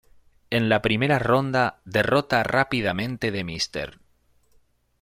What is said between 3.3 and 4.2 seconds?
Mr.